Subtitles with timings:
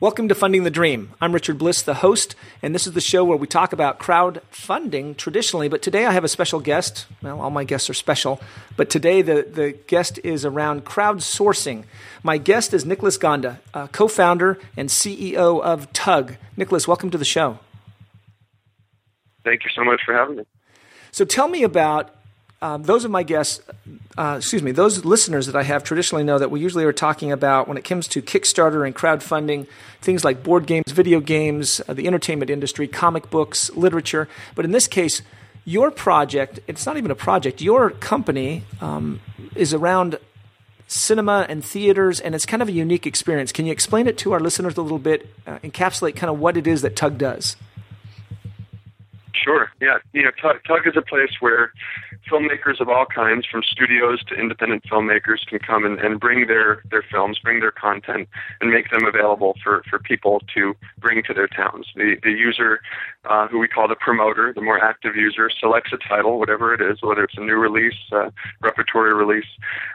[0.00, 1.12] Welcome to Funding the Dream.
[1.20, 5.14] I'm Richard Bliss, the host, and this is the show where we talk about crowdfunding
[5.18, 5.68] traditionally.
[5.68, 7.04] But today I have a special guest.
[7.20, 8.40] Well, all my guests are special,
[8.78, 11.84] but today the, the guest is around crowdsourcing.
[12.22, 16.38] My guest is Nicholas Gonda, uh, co founder and CEO of Tugg.
[16.56, 17.58] Nicholas, welcome to the show.
[19.44, 20.44] Thank you so much for having me.
[21.12, 22.14] So tell me about
[22.62, 23.60] um, those of my guests,
[24.18, 27.32] uh, excuse me, those listeners that I have traditionally know that we usually are talking
[27.32, 29.66] about when it comes to Kickstarter and crowdfunding,
[30.02, 34.28] things like board games, video games, uh, the entertainment industry, comic books, literature.
[34.54, 35.22] But in this case,
[35.64, 39.20] your project, it's not even a project, your company um,
[39.54, 40.18] is around
[40.86, 43.52] cinema and theaters, and it's kind of a unique experience.
[43.52, 46.56] Can you explain it to our listeners a little bit, uh, encapsulate kind of what
[46.56, 47.56] it is that Tugg does?
[49.32, 49.70] Sure.
[49.80, 49.98] Yeah.
[50.12, 51.72] You know, Tugg, Tugg is a place where
[52.28, 56.82] filmmakers of all kinds, from studios to independent filmmakers, can come and, and bring their,
[56.90, 58.28] their films, bring their content,
[58.60, 61.86] and make them available for, for people to bring to their towns.
[61.94, 62.80] The, the user,
[63.24, 66.80] uh, who we call the promoter, the more active user, selects a title, whatever it
[66.80, 69.48] is, whether it's a new release, uh, repertory release,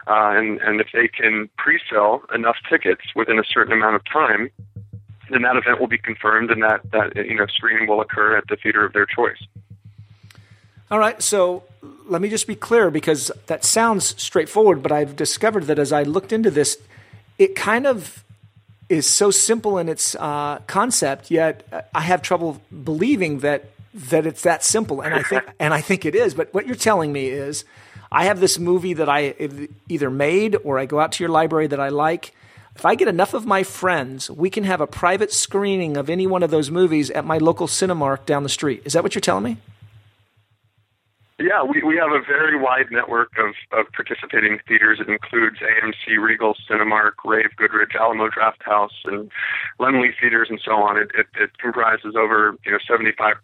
[0.06, 4.50] uh, and, and if they can pre-sell enough tickets within a certain amount of time,
[5.30, 8.46] then that event will be confirmed and that, that you know screening will occur at
[8.48, 9.42] the theater of their choice.
[10.90, 11.64] All right, so
[12.08, 16.02] let me just be clear because that sounds straightforward, but I've discovered that as I
[16.02, 16.78] looked into this,
[17.38, 18.24] it kind of
[18.88, 23.70] is so simple in its uh, concept, yet I have trouble believing that
[24.10, 26.34] that it's that simple, and I think and I think it is.
[26.34, 27.64] But what you're telling me is,
[28.12, 29.34] I have this movie that I
[29.88, 32.34] either made or I go out to your library that I like.
[32.74, 36.26] If I get enough of my friends, we can have a private screening of any
[36.26, 38.82] one of those movies at my local Cinemark down the street.
[38.84, 39.56] Is that what you're telling me?
[41.46, 44.98] Yeah, we, we have a very wide network of, of participating theaters.
[45.00, 49.30] It includes AMC, Regal, Cinemark, Rave, Goodrich, Alamo Drafthouse, and
[49.78, 50.96] Laemmle theaters, and so on.
[50.98, 53.36] It, it, it comprises over you know 75%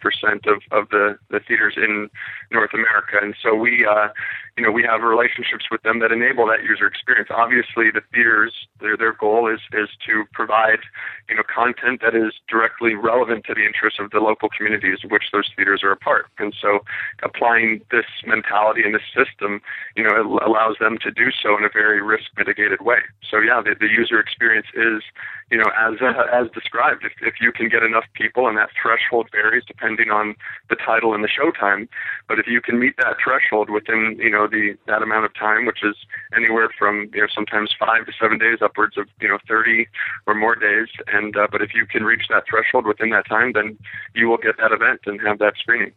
[0.50, 2.10] of, of the, the theaters in
[2.50, 4.08] North America, and so we uh,
[4.56, 7.30] you know, we have relationships with them that enable that user experience.
[7.32, 10.80] Obviously, the theaters, their their goal is is to provide,
[11.28, 15.10] you know, content that is directly relevant to the interests of the local communities of
[15.10, 16.26] which those theaters are a part.
[16.38, 16.80] And so,
[17.22, 19.62] applying this mentality and this system,
[19.96, 23.00] you know, allows them to do so in a very risk mitigated way.
[23.28, 25.02] So, yeah, the, the user experience is,
[25.50, 27.04] you know, as uh, as described.
[27.04, 30.34] If if you can get enough people, and that threshold varies depending on
[30.68, 31.88] the title and the showtime,
[32.28, 35.34] but if you can meet that threshold within, you know know the that amount of
[35.34, 35.96] time, which is
[36.34, 39.88] anywhere from you know sometimes five to seven days, upwards of you know thirty
[40.26, 40.88] or more days.
[41.12, 43.78] And uh, but if you can reach that threshold within that time, then
[44.14, 45.92] you will get that event and have that screening.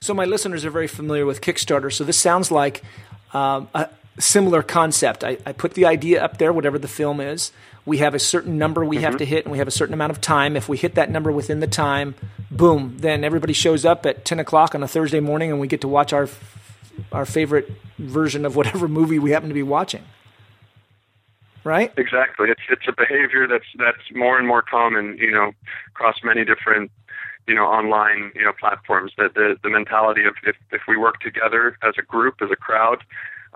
[0.00, 1.92] So my listeners are very familiar with Kickstarter.
[1.92, 2.82] So this sounds like
[3.32, 5.24] um, a similar concept.
[5.24, 7.52] I, I, put the idea up there, whatever the film is.
[7.84, 9.04] We have a certain number we mm-hmm.
[9.04, 10.56] have to hit, and we have a certain amount of time.
[10.56, 12.14] If we hit that number within the time,
[12.50, 15.80] boom, then everybody shows up at 10 o'clock on a Thursday morning, and we get
[15.82, 16.26] to watch our
[17.12, 20.04] our favorite version of whatever movie we happen to be watching.
[21.64, 21.92] Right?
[21.96, 22.48] Exactly.
[22.50, 25.52] It's it's a behavior that's that's more and more common, you know,
[25.88, 26.90] across many different
[27.48, 31.18] you know online you know platforms that the the mentality of if if we work
[31.20, 33.02] together as a group as a crowd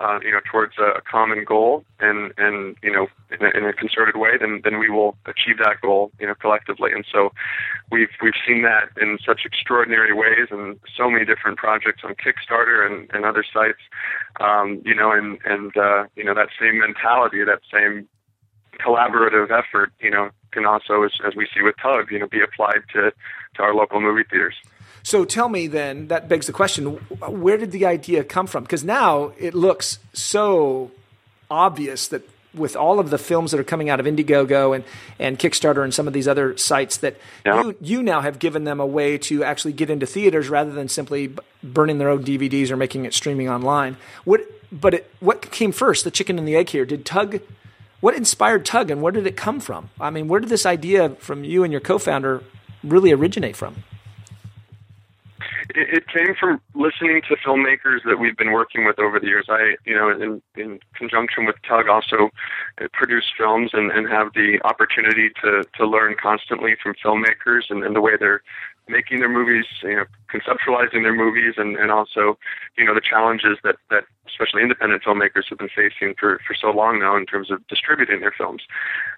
[0.03, 3.73] uh, you know, towards a, common goal and, and, you know, in a, in a
[3.73, 6.91] concerted way, then, then we will achieve that goal, you know, collectively.
[6.91, 7.31] And so
[7.91, 12.85] we've, we've seen that in such extraordinary ways and so many different projects on Kickstarter
[12.85, 13.79] and, and other sites,
[14.41, 18.07] um, you know, and, and, uh, you know, that same mentality, that same
[18.79, 22.41] collaborative effort, you know, can also, as, as we see with Tugg, you know, be
[22.41, 23.11] applied to,
[23.55, 24.55] to our local movie theaters.
[25.03, 28.63] So tell me then, that begs the question where did the idea come from?
[28.63, 30.91] Because now it looks so
[31.51, 34.83] obvious that with all of the films that are coming out of Indiegogo and,
[35.19, 37.63] and Kickstarter and some of these other sites that yeah.
[37.63, 40.87] you, you now have given them a way to actually get into theaters rather than
[40.87, 43.97] simply burning their own DVDs or making it streaming online.
[44.23, 46.85] What, but it, what came first, the chicken and the egg here?
[46.85, 47.41] Did Tugg,
[48.01, 49.89] what inspired Tugg and where did it come from?
[49.99, 52.43] I mean, where did this idea from you and your co-founder
[52.83, 53.83] really originate from?
[55.75, 59.45] It, it came from listening to filmmakers that we've been working with over the years.
[59.49, 62.29] I, you know, in, in conjunction with Tugg, also
[62.81, 67.83] uh, produce films and, and have the opportunity to, to learn constantly from filmmakers and,
[67.83, 68.41] and the way they're
[68.87, 72.37] making their movies, you know, conceptualizing their movies, and, and also,
[72.77, 76.69] you know, the challenges that, that especially independent filmmakers have been facing for, for so
[76.69, 78.63] long now in terms of distributing their films.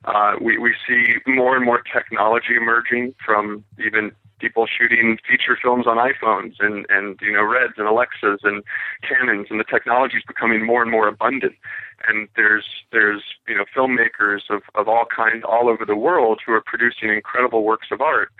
[0.05, 5.87] Uh, we, we see more and more technology emerging from even people shooting feature films
[5.87, 8.63] on iPhones and and you know Reds and Alexas and
[9.07, 11.55] Canons, and the technology is becoming more and more abundant.
[12.07, 16.53] and there's there's you know filmmakers of of all kinds all over the world who
[16.53, 18.31] are producing incredible works of art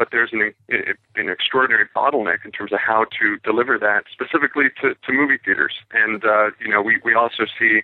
[0.00, 4.94] but there's an, an extraordinary bottleneck in terms of how to deliver that specifically to,
[4.94, 5.74] to movie theaters.
[5.92, 7.82] And, uh, you know, we, we also see,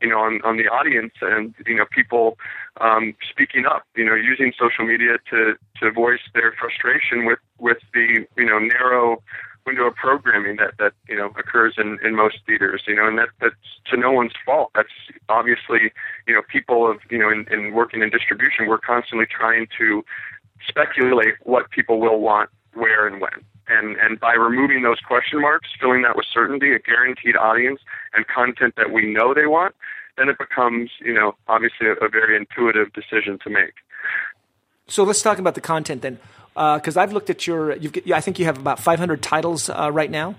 [0.00, 2.38] you know, on, on the audience and, you know, people
[2.80, 7.78] um, speaking up, you know, using social media to, to voice their frustration with, with
[7.92, 9.20] the, you know, narrow
[9.66, 13.18] window of programming that, that, you know, occurs in, in most theaters, you know, and
[13.18, 13.56] that, that's
[13.90, 14.70] to no one's fault.
[14.76, 14.94] That's
[15.28, 15.90] obviously,
[16.28, 20.04] you know, people of, you know, in, in working in distribution, we're constantly trying to
[20.68, 23.44] speculate what people will want, where, and when.
[23.68, 27.80] And, and by removing those question marks, filling that with certainty, a guaranteed audience,
[28.14, 29.74] and content that we know they want,
[30.16, 33.74] then it becomes, you know, obviously a, a very intuitive decision to make.
[34.86, 36.18] So let's talk about the content then,
[36.54, 37.74] because uh, I've looked at your.
[37.76, 40.36] You've, I think you have about 500 titles uh, right now.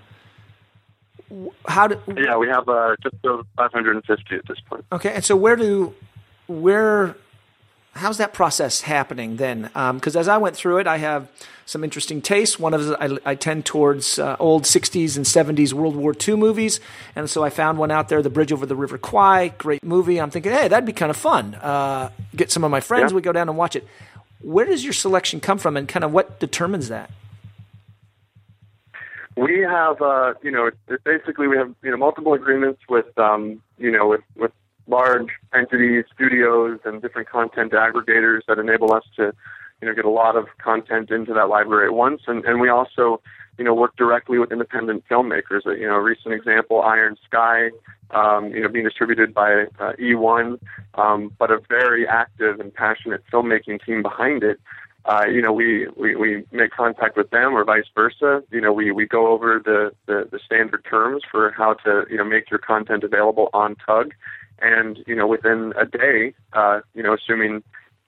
[1.66, 2.00] How do?
[2.16, 4.86] Yeah, we have uh, just over 550 at this point.
[4.90, 5.94] Okay, and so where do
[6.46, 7.14] where
[7.98, 9.62] how's that process happening then?
[9.62, 11.28] Because um, as I went through it, I have
[11.66, 12.58] some interesting tastes.
[12.58, 16.80] One of I, I tend towards uh, old 60s and 70s World War II movies,
[17.14, 20.20] and so I found one out there, The Bridge Over the River Kwai, great movie.
[20.20, 21.54] I'm thinking, hey, that'd be kind of fun.
[21.56, 23.16] Uh, get some of my friends, yeah.
[23.16, 23.86] we go down and watch it.
[24.40, 27.10] Where does your selection come from, and kind of what determines that?
[29.36, 30.70] We have, uh, you know,
[31.04, 34.52] basically we have you know multiple agreements with, um, you know, with with
[34.88, 39.32] large entities, studios, and different content aggregators that enable us to,
[39.80, 42.22] you know, get a lot of content into that library at once.
[42.26, 43.20] And, and we also,
[43.58, 45.64] you know, work directly with independent filmmakers.
[45.66, 47.70] You know, a recent example, Iron Sky,
[48.10, 50.58] um, you know, being distributed by uh, E1,
[50.94, 54.58] um, but a very active and passionate filmmaking team behind it.
[55.04, 58.42] Uh, you know, we, we, we make contact with them or vice versa.
[58.50, 62.16] You know, we, we go over the, the, the standard terms for how to, you
[62.16, 64.12] know, make your content available on Tugg
[64.60, 67.62] and you know within a day, uh, you know, assuming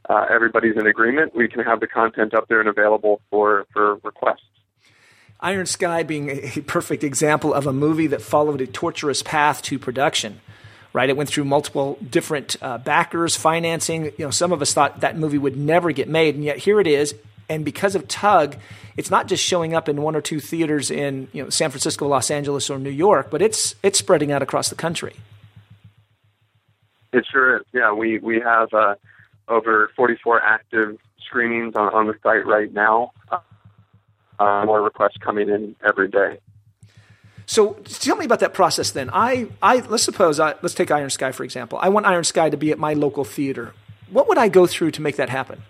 [0.08, 3.96] uh, everybody's in agreement, we can have the content up there and available for for
[3.96, 4.42] requests.
[5.40, 9.78] Iron Sky being a perfect example of a movie that followed a torturous path to
[9.78, 10.40] production.
[10.92, 14.06] Right, it went through multiple different uh, backers, financing.
[14.06, 16.80] You know, some of us thought that movie would never get made, and yet here
[16.80, 17.14] it is.
[17.48, 18.56] And because of Tugg,
[18.96, 22.08] it's not just showing up in one or two theaters in you know San Francisco,
[22.08, 25.14] Los Angeles, or New York, but it's it's spreading out across the country.
[27.12, 27.62] It sure is.
[27.72, 28.94] Yeah, we we have uh,
[29.48, 33.12] over 44 active screenings on, on the site right now.
[34.38, 36.38] Uh, more requests coming in every day.
[37.44, 39.10] So tell me about that process then.
[39.12, 41.78] I, I let's suppose I, let's take Iron Sky for example.
[41.82, 43.74] I want Iron Sky to be at my local theater.
[44.08, 45.62] What would I go through to make that happen?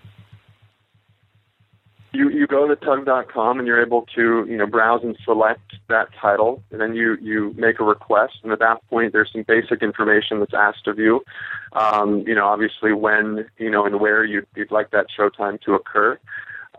[2.12, 6.08] You you go to tugg.com and you're able to you know browse and select that
[6.20, 9.82] title and then you you make a request and at that point there's some basic
[9.82, 11.22] information that's asked of you.
[11.72, 15.74] Um, you know obviously when you know and where you'd, you'd like that showtime to
[15.74, 16.18] occur.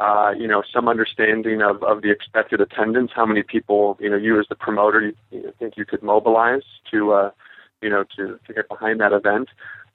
[0.02, 4.18] Uh, you know some understanding of, of the expected attendance how many people you know
[4.18, 7.32] you as the promoter you, you think you could mobilize to uh,
[7.82, 9.48] you know to to get behind that event.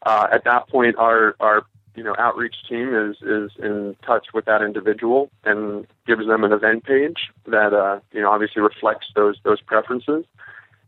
[0.05, 1.67] Uh, at that point our our
[1.97, 6.53] you know outreach team is is in touch with that individual and gives them an
[6.53, 10.25] event page that uh, you know obviously reflects those those preferences.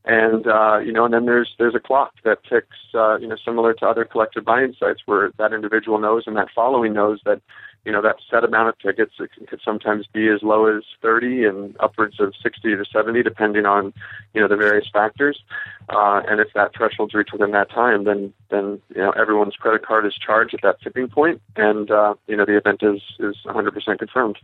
[0.05, 3.37] And uh, you know and then there's there's a clock that ticks uh, you know
[3.45, 7.41] similar to other collective buying sites where that individual knows and that following knows that
[7.85, 11.45] you know that set amount of tickets it could sometimes be as low as 30
[11.45, 13.93] and upwards of 60 to 70 depending on
[14.35, 15.43] you know the various factors.
[15.89, 19.85] Uh, and if that threshold's reached within that time then then you know everyone's credit
[19.85, 23.37] card is charged at that tipping point and uh, you know the event is is
[23.47, 24.39] 100% confirmed.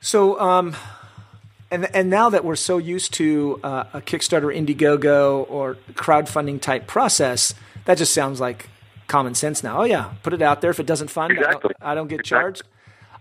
[0.00, 0.74] So um
[1.72, 6.86] and and now that we're so used to uh, a Kickstarter, Indiegogo, or crowdfunding type
[6.86, 7.54] process,
[7.86, 8.68] that just sounds like
[9.12, 9.82] common sense now.
[9.82, 10.70] Oh yeah, put it out there.
[10.70, 11.74] If it doesn't fund, exactly.
[11.80, 12.42] I, don't, I don't get exactly.
[12.42, 12.62] charged.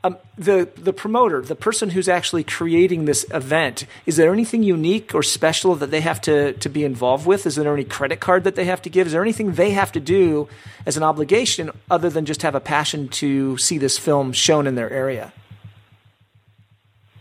[0.03, 5.13] Um, the the promoter, the person who's actually creating this event, is there anything unique
[5.13, 7.45] or special that they have to to be involved with?
[7.45, 9.07] Is there any credit card that they have to give?
[9.07, 10.47] Is there anything they have to do
[10.85, 14.75] as an obligation other than just have a passion to see this film shown in
[14.75, 15.33] their area?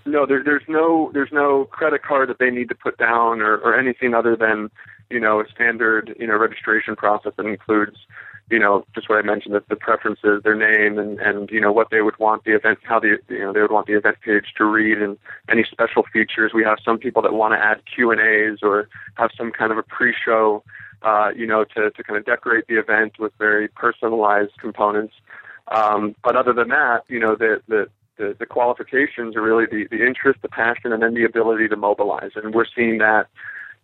[0.07, 3.59] No, there, there's no there's no credit card that they need to put down or,
[3.59, 4.71] or anything other than
[5.11, 7.99] you know a standard you know registration process that includes
[8.51, 11.73] you know, just what I mentioned, the, the preferences, their name, and, and you know
[11.73, 14.17] what they would want the event, how the you know they would want the event
[14.23, 15.17] page to read, and
[15.49, 16.53] any special features.
[16.53, 19.71] We have some people that want to add Q and A's or have some kind
[19.71, 20.65] of a pre-show,
[21.03, 25.15] uh, you know, to to kind of decorate the event with very personalized components.
[25.69, 29.87] Um, but other than that, you know, the the the, the qualifications are really the,
[29.91, 32.33] the interest, the passion, and then the ability to mobilize.
[32.35, 33.29] And we're seeing that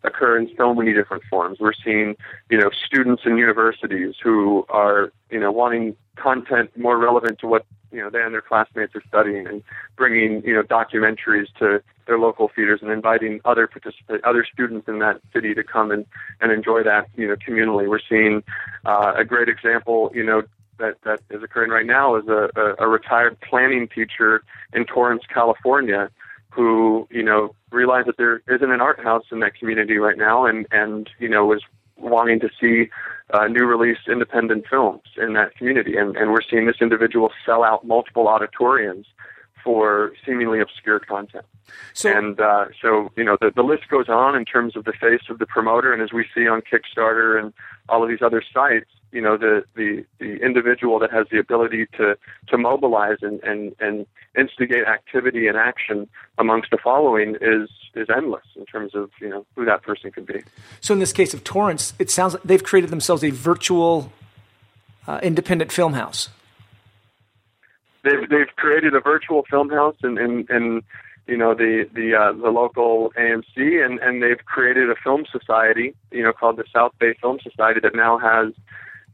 [0.05, 1.59] occur in so many different forms.
[1.59, 2.17] We're seeing,
[2.51, 7.67] you know, students in universities who are, you know, wanting content more relevant to what
[7.93, 9.63] you know they and their classmates are studying, and
[9.97, 14.99] bringing, you know, documentaries to their local theaters and inviting other participant, other students in
[15.01, 16.07] that city to come and
[16.41, 17.89] and enjoy that, you know, communally.
[17.89, 18.43] We're seeing
[18.85, 20.43] uh, a great example, you know,
[20.79, 25.23] that that is occurring right now is a, a, a retired planning teacher in Torrance,
[25.33, 26.11] California,
[26.57, 30.47] who you know realized that there isn't an art house in that community right now,
[30.47, 31.63] and and you know was
[31.99, 32.91] wanting to see
[33.33, 37.63] uh, new release independent films in that community, and and we're seeing this individual sell
[37.63, 39.07] out multiple auditoriums
[39.63, 41.45] for seemingly obscure content.
[41.93, 44.93] So, and uh, so, you know, the, the list goes on in terms of the
[44.93, 47.53] face of the promoter, and as we see on Kickstarter and
[47.89, 51.87] all of these other sites, you know, the, the, the individual that has the ability
[51.97, 52.17] to,
[52.49, 54.07] to mobilize and, and, and
[54.37, 56.07] instigate activity and action
[56.37, 60.27] amongst the following is, is endless in terms of, you know, who that person could
[60.27, 60.43] be.
[60.83, 64.13] So in this case of Torrance, it sounds like they've created themselves a virtual
[65.07, 66.29] uh, independent film house
[68.07, 70.83] they've they've created a virtual film house and in, in
[71.27, 75.95] you know the the uh, the local AMC and and they've created a film society
[76.11, 78.53] you know called the South Bay Film Society that now has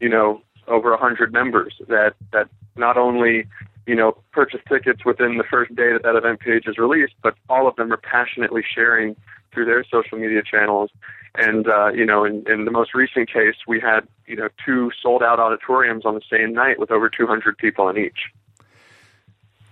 [0.02, 3.46] you know over a hundred members that that not only
[3.86, 7.34] you know purchase tickets within the first day that that event page is released, but
[7.48, 9.16] all of them are passionately sharing
[9.52, 10.90] through their social media channels.
[11.34, 14.90] And uh, you know, in, in the most recent case, we had you know two
[15.00, 18.30] sold out auditoriums on the same night with over 200 people in each.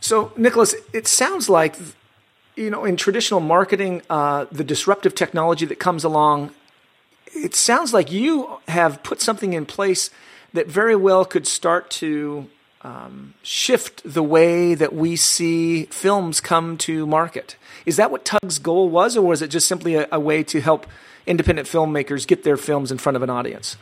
[0.01, 1.77] So, Nicholas, it sounds like,
[2.57, 6.53] you know, in traditional marketing, uh, the disruptive technology that comes along,
[7.35, 10.11] it sounds like you have put something in place
[10.53, 12.49] that very well could start to
[12.83, 17.57] um, shift the way that we see films come to market.
[17.87, 20.61] Is that what Tugg's goal was, or was it just simply a, a way to
[20.61, 20.87] help
[21.27, 23.77] independent filmmakers get their films in front of an audience?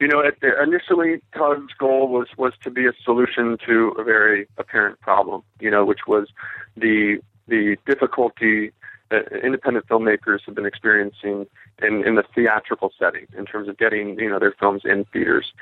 [0.00, 0.22] You know,
[0.62, 5.42] initially, Tugg's goal was was to be a solution to a very apparent problem.
[5.60, 6.28] You know, which was
[6.76, 8.72] the the difficulty
[9.14, 11.46] that independent filmmakers have been experiencing
[11.82, 15.52] in, in the theatrical setting in terms of getting you know their films in theaters.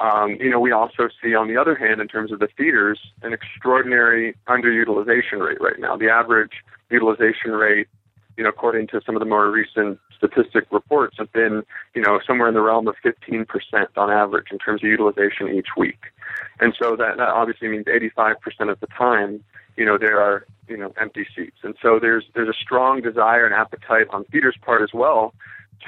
[0.00, 2.98] Um, you know, we also see on the other hand, in terms of the theaters,
[3.22, 5.96] an extraordinary underutilization rate right now.
[5.96, 6.52] The average
[6.90, 7.88] utilization rate
[8.36, 11.62] you know, according to some of the more recent statistic reports, have been,
[11.94, 13.46] you know, somewhere in the realm of 15%
[13.96, 15.98] on average in terms of utilization each week.
[16.60, 18.36] And so that, that obviously means 85%
[18.70, 19.42] of the time,
[19.76, 21.58] you know, there are, you know, empty seats.
[21.62, 25.34] And so there's, there's a strong desire and appetite on theaters' part as well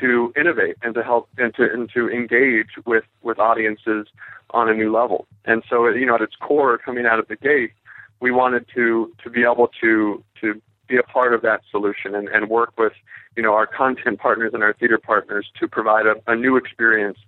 [0.00, 4.06] to innovate and to help and to, and to engage with, with audiences
[4.50, 5.26] on a new level.
[5.44, 7.72] And so, you know, at its core, coming out of the gate,
[8.20, 12.28] we wanted to, to be able to, to be a part of that solution and,
[12.28, 12.92] and work with
[13.36, 17.18] you know our content partners and our theater partners to provide a, a new experience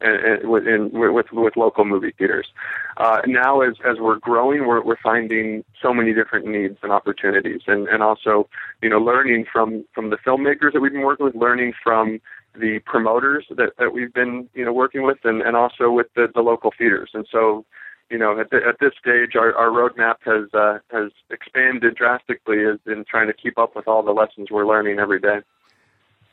[0.00, 2.48] in, with with local movie theaters.
[2.96, 7.62] Uh, now, as as we're growing, we're we're finding so many different needs and opportunities,
[7.66, 8.48] and and also
[8.82, 12.20] you know learning from from the filmmakers that we've been working with, learning from
[12.54, 16.28] the promoters that that we've been you know working with, and and also with the
[16.34, 17.64] the local theaters, and so
[18.12, 22.58] you know, at, the, at this stage, our, our roadmap has uh, has expanded drastically
[22.86, 25.38] in trying to keep up with all the lessons we're learning every day.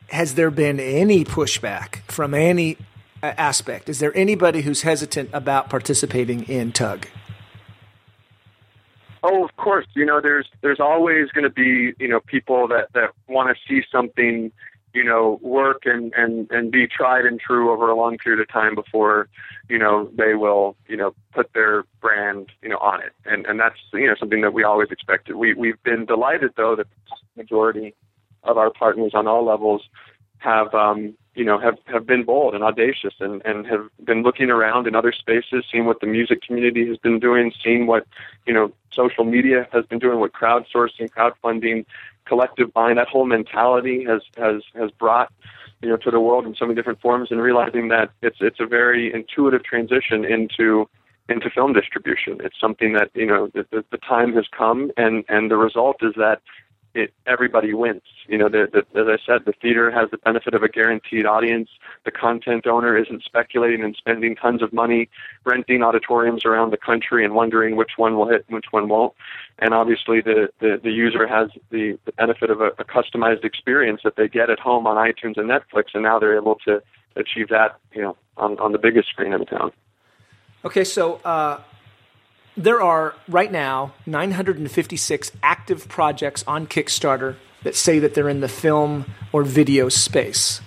[0.10, 2.78] Has there been any pushback from any
[3.21, 3.89] aspect?
[3.89, 7.07] Is there anybody who's hesitant about participating in Tugg?
[9.21, 9.85] Oh, of course.
[9.95, 13.61] You know, there's there's always going to be you know people that that want to
[13.67, 14.51] see something
[14.93, 18.47] you know, work and, and, and be tried and true over a long period of
[18.47, 19.29] time before,
[19.67, 23.13] you know, they will, you know, put their brand, you know, on it.
[23.25, 25.35] And, and that's, you know, something that we always expected.
[25.35, 27.93] We, we've been delighted though that the majority
[28.43, 29.83] of our partners on all levels
[30.39, 34.50] have, um, you know, have, have been bold and audacious and, and have been looking
[34.50, 38.05] around in other spaces, seeing what the music community has been doing, seeing what,
[38.45, 41.86] you know, social media has been doing, what crowdsourcing, crowdfunding,
[42.25, 45.33] collective buying, that whole mentality has has has brought
[45.81, 48.59] you know to the world in so many different forms, and realizing that it's it's
[48.59, 50.88] a very intuitive transition into
[51.27, 52.38] into film distribution.
[52.41, 55.98] It's something that you know the, the, the time has come, and and the result
[56.01, 56.41] is that
[56.93, 58.01] it everybody wins.
[58.27, 61.25] You know, the, the, as I said, the theater has the benefit of a guaranteed
[61.25, 61.69] audience.
[62.05, 65.10] The content owner isn't speculating and spending tons of money
[65.46, 69.13] renting auditoriums around the country and wondering which one will hit and which one won't.
[69.60, 74.01] And obviously, the the, the user has the, the benefit of a, a customized experience
[74.03, 76.81] that they get at home on iTunes and Netflix, and now they're able to
[77.15, 79.72] achieve that, you know, on on the biggest screen in town.
[80.65, 81.15] Okay, so.
[81.24, 81.62] Uh
[82.58, 88.48] there are right now 956 active projects on Kickstarter that say that they're in the
[88.50, 90.62] film or video space.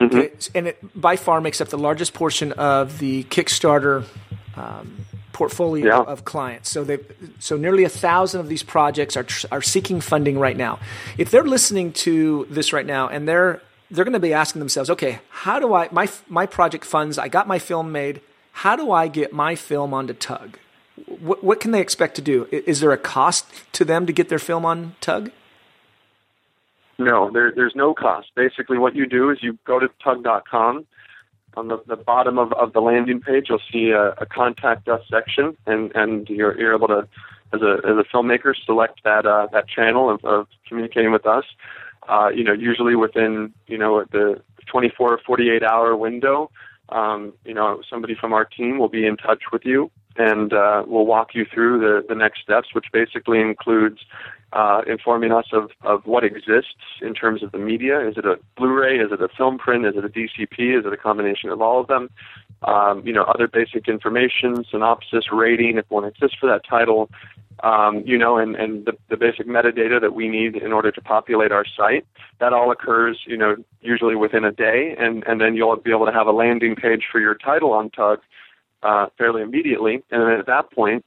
[0.00, 0.16] Mm-hmm.
[0.18, 4.04] Okay, And it by far makes up the largest portion of the Kickstarter
[4.56, 6.00] um, portfolio Yeah.
[6.00, 6.70] of clients.
[6.70, 6.98] So they,
[7.38, 10.78] so nearly a thousand of these projects are tr- are seeking funding right now.
[11.16, 14.90] If they're listening to this right now and they're they're going to be asking themselves,
[14.90, 17.18] okay, how do I my my project funds?
[17.18, 18.20] I got my film made.
[18.60, 20.58] How do I get my film onto Tugg?
[21.20, 22.48] What, what can they expect to do?
[22.50, 25.30] Is there a cost to them to get their film on Tugg?
[26.98, 28.28] No, there, there's no cost.
[28.34, 30.86] Basically, what you do is you go to tugg.com.
[31.58, 35.02] On the, the bottom of, of the landing page, you'll see a, a contact us
[35.10, 37.06] section, and, and you're, you're able to,
[37.52, 41.44] as a, as a filmmaker, select that uh, that channel of, of communicating with us.
[42.08, 46.50] Uh, you know, usually within you know the 24 or 48 hour window,
[46.90, 50.84] um, you know, somebody from our team will be in touch with you, and uh,
[50.86, 54.00] we'll walk you through the, the next steps, which basically includes
[54.52, 58.06] uh, informing us of, of what exists in terms of the media.
[58.06, 58.98] Is it a Blu-ray?
[58.98, 59.84] Is it a film print?
[59.84, 60.78] Is it a DCP?
[60.78, 62.08] Is it a combination of all of them?
[62.62, 67.10] Um, you know, other basic information, synopsis, rating, if one exists for that title,
[67.62, 71.00] um, you know, and, and the, the basic metadata that we need in order to
[71.00, 72.06] populate our site.
[72.40, 76.06] That all occurs, you know, usually within a day, and, and then you'll be able
[76.06, 78.20] to have a landing page for your title on Tugg
[78.82, 80.02] uh, fairly immediately.
[80.10, 81.04] And then at that point,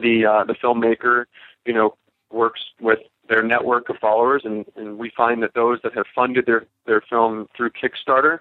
[0.00, 1.26] the uh, the filmmaker,
[1.64, 1.94] you know,
[2.30, 6.44] works with their network of followers, and, and we find that those that have funded
[6.44, 8.40] their, their film through Kickstarter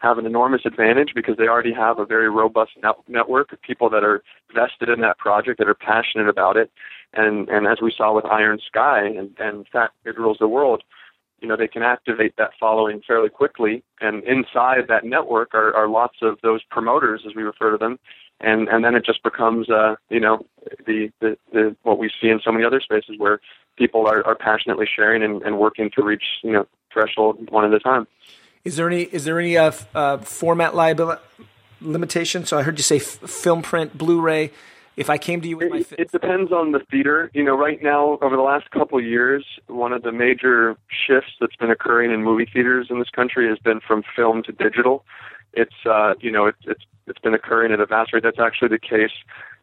[0.00, 3.88] have an enormous advantage because they already have a very robust net- network of people
[3.90, 4.22] that are
[4.54, 6.70] vested in that project, that are passionate about it.
[7.12, 10.82] And, and as we saw with Iron Sky and, and Fat Kid Rules the World,
[11.40, 13.82] you know, they can activate that following fairly quickly.
[14.00, 17.98] And inside that network are, are lots of those promoters, as we refer to them.
[18.40, 20.46] And, and then it just becomes, uh, you know,
[20.86, 23.40] the, the, the, what we see in so many other spaces where
[23.76, 27.74] people are, are passionately sharing and, and working to reach, you know, threshold one at
[27.74, 28.06] a time.
[28.64, 31.22] Is there any is there any uh, uh, format liability
[31.80, 32.44] limitation?
[32.44, 34.50] So I heard you say f- film print, Blu-ray.
[34.96, 37.30] If I came to you with my It, fi- it depends on the theater.
[37.32, 41.30] You know, right now, over the last couple of years, one of the major shifts
[41.40, 45.04] that's been occurring in movie theaters in this country has been from film to digital.
[45.54, 48.22] It's uh, you know, it's it's it's been occurring at a vast rate.
[48.22, 49.12] That's actually the case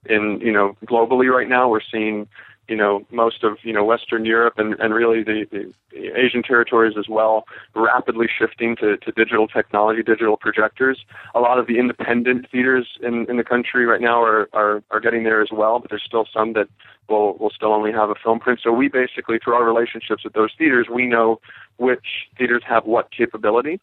[0.05, 1.69] in you know globally right now.
[1.69, 2.27] We're seeing
[2.67, 5.73] you know most of you know Western Europe and and really the, the,
[6.15, 11.03] Asian territories as well rapidly shifting to, to digital technology, digital projectors.
[11.33, 14.99] A lot of the independent theaters in, in the country right now are, are are
[14.99, 16.67] getting there as well, but there's still some that
[17.09, 18.59] will will still only have a film print.
[18.63, 21.39] So we basically through our relationships with those theaters, we know
[21.77, 23.79] which theaters have what capability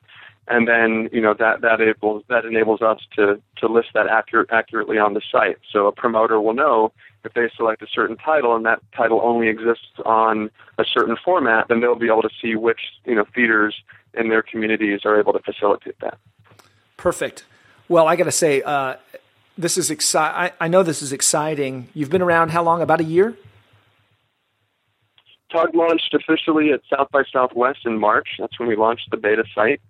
[0.48, 4.50] and then you know that that enables that enables us to to list that accurate
[4.52, 5.58] accurately on the site.
[5.70, 6.92] So a promoter will know
[7.24, 11.68] if they select a certain title and that title only exists on a certain format,
[11.68, 13.74] then they'll be able to see which you know theaters
[14.12, 16.18] in their communities are able to facilitate that.
[16.96, 17.44] Perfect.
[17.88, 18.94] Well, I got to say, uh,
[19.58, 20.52] this is exciting.
[20.60, 21.88] I, I know this is exciting.
[21.94, 22.80] You've been around how long?
[22.80, 23.36] About a year?
[25.50, 28.28] Tug launched officially at South by Southwest in March.
[28.38, 29.80] That's when we launched the beta site.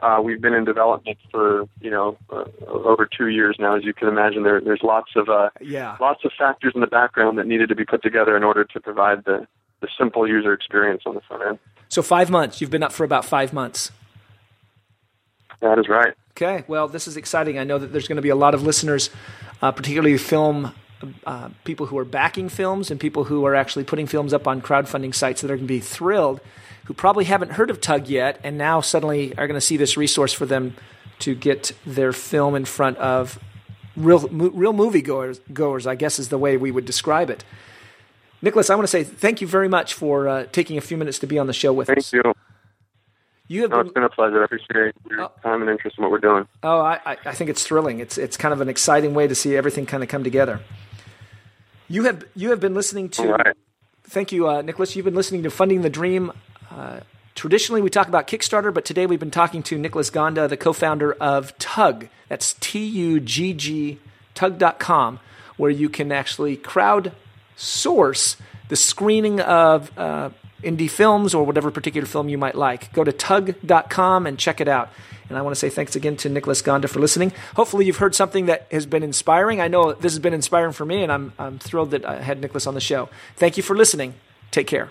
[0.00, 3.76] Uh, we've been in development for you know uh, over two years now.
[3.76, 5.96] As you can imagine, there, there's lots of uh, Yeah.
[6.00, 8.80] lots of factors in the background that needed to be put together in order to
[8.80, 9.46] provide the,
[9.80, 11.58] the simple user experience on the front end.
[11.88, 12.60] So five months.
[12.60, 13.92] You've been up for about five months.
[15.60, 16.14] That is right.
[16.32, 16.64] Okay.
[16.66, 17.58] Well, this is exciting.
[17.58, 19.10] I know that there's going to be a lot of listeners,
[19.62, 20.72] uh, particularly film
[21.26, 24.60] uh, people who are backing films and people who are actually putting films up on
[24.60, 26.40] crowdfunding sites that are going to be thrilled,
[26.84, 29.96] who probably haven't heard of Tugg yet, and now suddenly are going to see this
[29.96, 30.74] resource for them
[31.20, 33.38] to get their film in front of
[33.96, 35.86] real real movie goers, goers.
[35.86, 37.44] I guess is the way we would describe it.
[38.42, 41.18] Nicholas, I want to say thank you very much for uh, taking a few minutes
[41.20, 42.12] to be on the show with Thank us.
[42.12, 42.22] you.
[43.46, 44.40] You have No, been it's been a pleasure.
[44.42, 45.32] I appreciate your Oh.
[45.42, 46.46] time and interest in what we're doing.
[46.62, 48.00] Oh, I, I- I think it's thrilling.
[48.00, 50.60] It's it's kind of an exciting way to see everything kind of come together.
[51.88, 53.28] You have you have been listening to.
[53.32, 53.54] Right.
[54.04, 54.96] Thank you, uh, Nicholas.
[54.96, 56.32] You've been listening to Funding the Dream.
[56.74, 57.00] Uh,
[57.34, 61.12] traditionally, we talk about Kickstarter, but today we've been talking to Nicholas Gonda, the co-founder
[61.14, 62.08] of Tugg.
[62.28, 63.98] That's T U G G
[64.34, 65.20] Tugg.com,
[65.56, 68.36] where you can actually crowdsource
[68.68, 70.30] the screening of uh,
[70.62, 72.92] indie films or whatever particular film you might like.
[72.92, 74.90] Go to tugg.com and check it out.
[75.28, 77.32] And I want to say thanks again to Nicholas Gonda for listening.
[77.54, 79.60] Hopefully, you've heard something that has been inspiring.
[79.60, 82.40] I know this has been inspiring for me, and I'm, I'm thrilled that I had
[82.40, 83.08] Nicholas on the show.
[83.36, 84.14] Thank you for listening.
[84.50, 84.90] Take care.